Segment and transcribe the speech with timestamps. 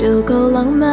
[0.00, 0.88] 就够浪漫。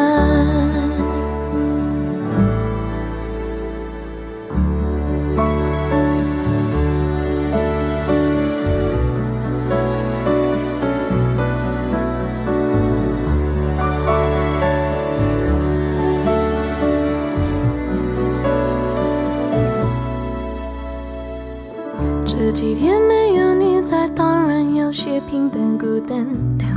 [22.26, 26.27] 这几天没有你在，当然有些平淡孤单，
[26.60, 26.76] 但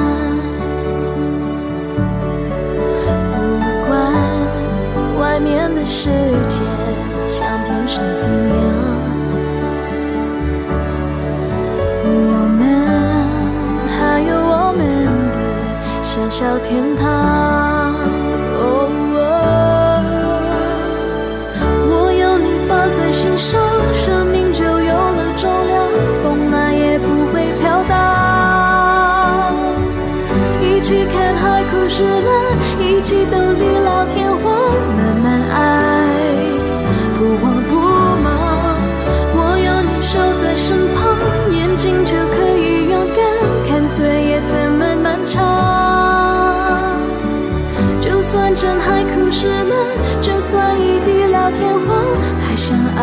[5.93, 6.09] 世
[6.47, 6.63] 界
[7.27, 8.55] 想变成怎样，
[12.05, 12.07] 我
[12.57, 12.59] 们
[13.89, 14.79] 还有我们
[15.33, 15.37] 的
[16.01, 17.50] 小小天堂。
[41.81, 43.25] 心就可以勇敢
[43.67, 45.41] 看岁月怎么漫长。
[47.99, 49.73] 就算真海枯石烂，
[50.21, 52.05] 就算一地老天荒，
[52.47, 53.01] 还相爱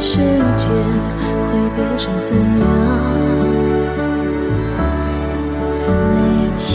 [0.00, 0.20] 世
[0.56, 0.70] 界
[1.50, 2.66] 会变成怎样？
[6.14, 6.18] 每
[6.56, 6.66] 天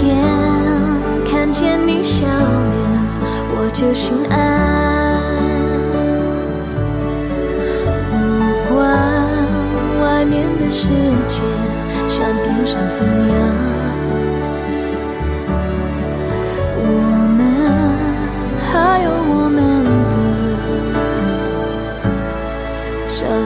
[1.25, 2.35] 看见你笑脸，
[3.55, 4.33] 我就心安。
[8.11, 8.77] 不管
[10.01, 10.89] 外面的世
[11.27, 11.41] 界
[12.07, 13.33] 想变成怎样，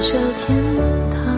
[0.07, 0.63] 的小小天
[1.11, 1.35] 堂。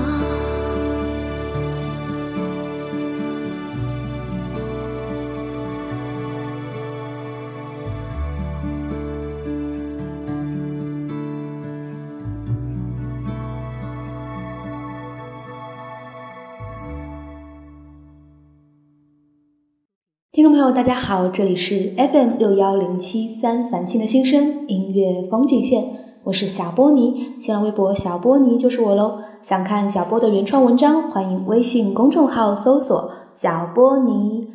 [20.32, 25.84] 听众朋友，大家好，这里是 FM 六幺零七三凡青的新生音乐风景线，
[26.30, 29.20] 我是小波尼，新浪微博小波尼就是我喽。
[29.42, 34.48] 想看小波的原创文章，欢迎微信公众号搜索小波尼。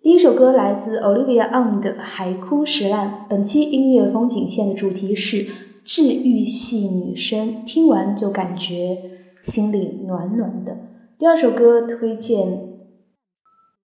[0.00, 3.08] 第一首歌来自 Olivia On 的《海枯石烂》。
[3.28, 5.46] 本期音乐风景线的主题是
[5.84, 8.96] 治愈系女生，听完就感觉
[9.42, 10.78] 心里暖暖的。
[11.18, 12.70] 第二首歌推荐。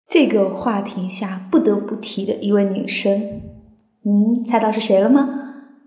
[0.09, 3.21] 这个话题下不得不提的一位女生，
[4.05, 5.37] 嗯，猜到是谁了吗？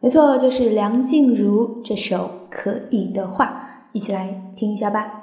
[0.04, 1.82] 没错，就是梁静茹。
[1.82, 2.18] 这首
[2.50, 3.46] 《可以的话》，
[3.94, 5.23] 一起来听一下吧。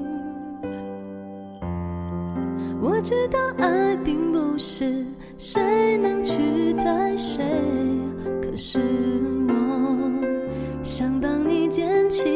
[2.81, 5.05] 我知道爱并不是
[5.37, 7.43] 谁能取代谁
[8.41, 8.79] 可是
[9.47, 10.11] 我
[10.81, 12.29] 想帮你捡起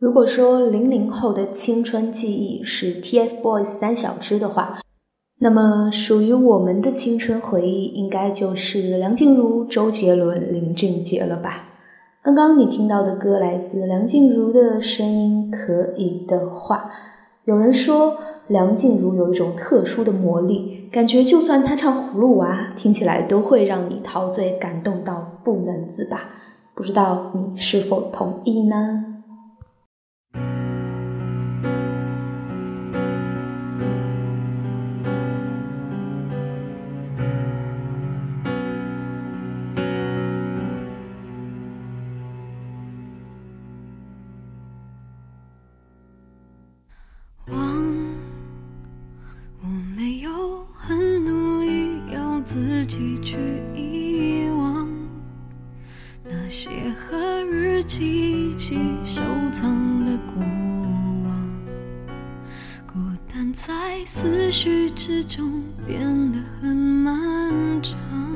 [0.00, 4.78] 如果说零零后的青春记忆是 tfboys 三小只的话
[5.40, 11.66] 那么属于我们的青春回忆应该就是梁静茹周杰伦林俊杰了吧。
[12.22, 16.90] 刚刚你听到的歌来自梁静茹的声音可以的话
[17.44, 18.16] 有人说
[18.46, 26.30] 梁静茹有一种特殊的魔力感觉就算她唱葫芦娃听起来都会让你陶醉感动到不能自拔。
[26.74, 29.19] 不知道你是否同意呢？
[64.40, 66.00] 思绪之中变
[66.32, 68.29] 得很漫长。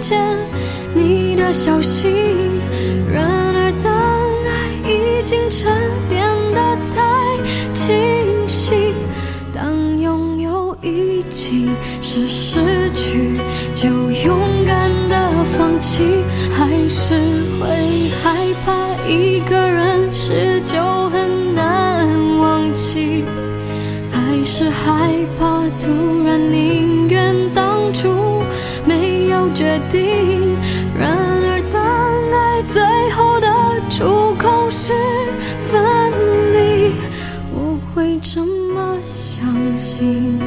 [0.00, 0.18] 见。
[0.94, 2.08] 你的消息，
[3.12, 3.92] 然而当
[4.44, 5.70] 爱已经沉
[6.08, 6.98] 淀得太
[7.74, 7.94] 清
[8.48, 8.94] 晰，
[9.54, 11.68] 当拥有已经
[12.00, 13.38] 是失去，
[13.74, 17.14] 就勇敢的放弃，还是
[17.60, 17.68] 会
[18.22, 23.24] 害怕一个人时就很难忘记，
[24.10, 26.07] 还是害怕独
[29.90, 30.56] 定。
[30.98, 31.80] 然而，当
[32.32, 33.48] 爱最后的
[33.90, 34.92] 出口是
[35.70, 36.12] 分
[36.52, 36.94] 离，
[37.52, 40.37] 我会这么相信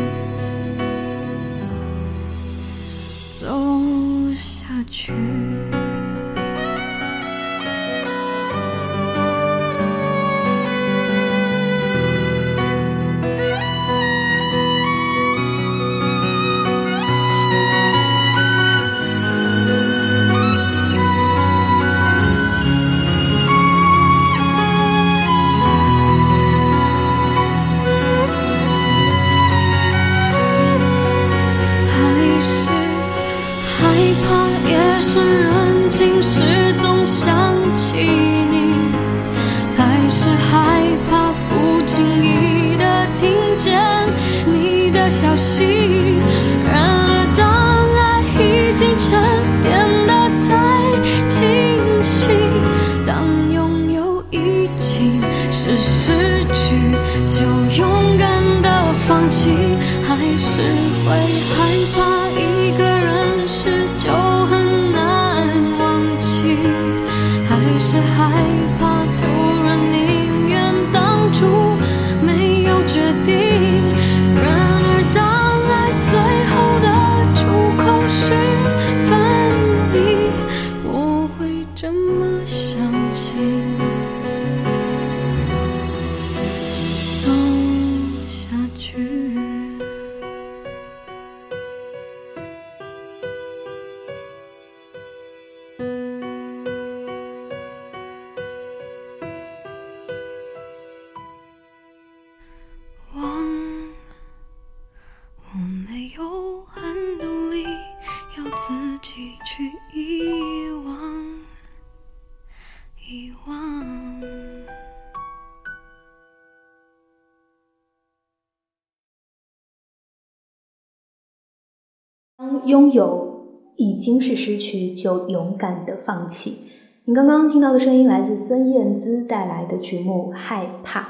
[122.72, 126.72] 拥有已经是失去，就勇敢的放弃。
[127.06, 131.02] 你刚刚听到的声音来自孙燕姿带来的曲目《害怕》，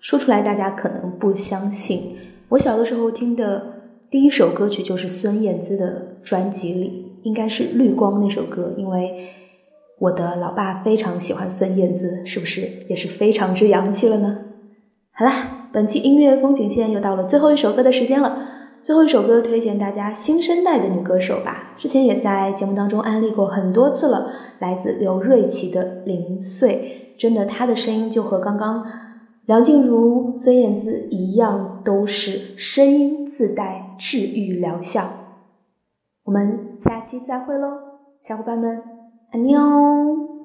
[0.00, 2.16] 说出来大家可能不相信。
[2.50, 9.28] 我小的时候听的第一首歌曲就是孙燕姿的专辑里，应该是《绿光》那首歌，因为
[9.98, 14.38] 我的老爸非常喜欢孙燕姿，是不是也是非常之洋气了呢？
[15.12, 18.59] 好啦，本期音乐风景线又到了最后一首歌的时间了。
[18.82, 28.86] 最后一首歌推荐大家新生代的女歌手吧，之前也在节目当中安利过很多次了，来自刘瑞琦的《零碎》，真的她的声音就和刚刚
[29.44, 35.04] 梁静茹、孙燕姿一样，都是声音自带治愈疗效。
[36.24, 37.68] 我们下期再会喽，
[38.22, 38.82] 小伙伴们，
[39.32, 40.39] 安妞。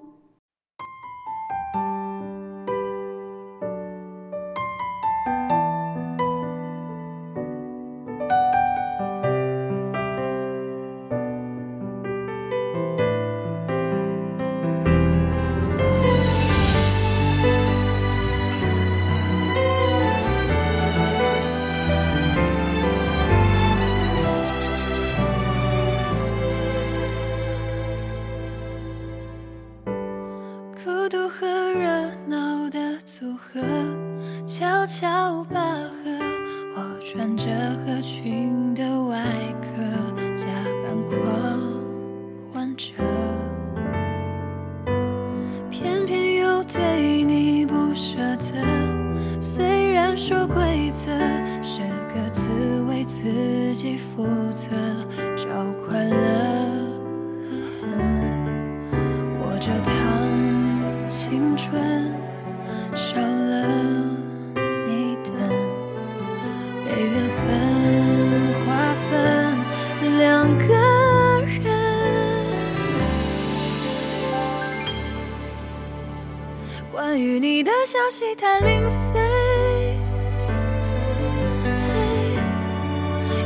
[78.17, 79.19] 其他零碎，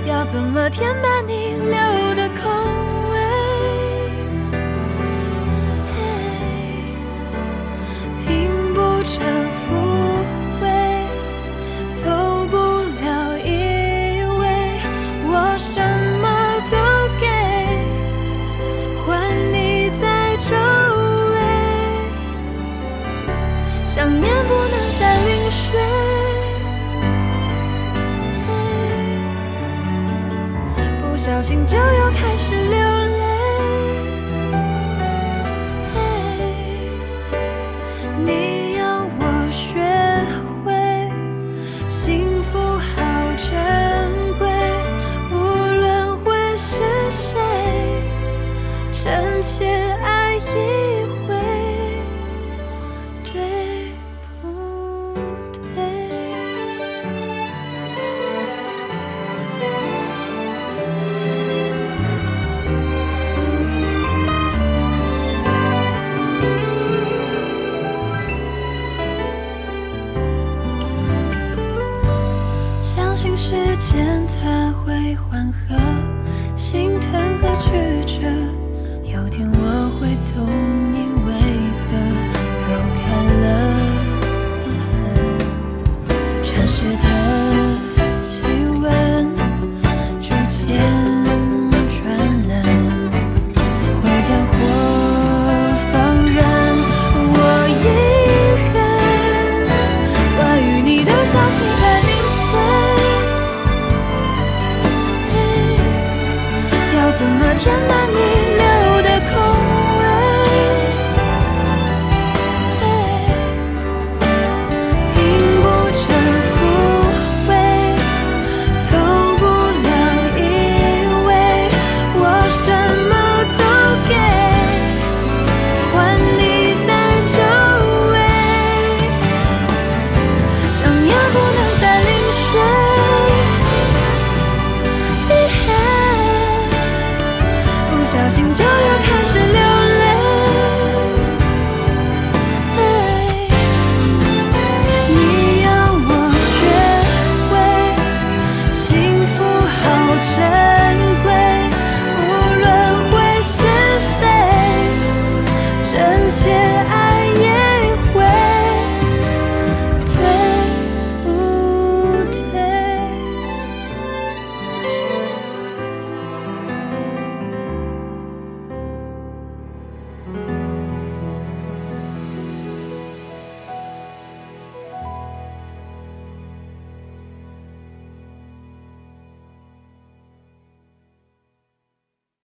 [0.06, 2.19] 要怎么填满你留的？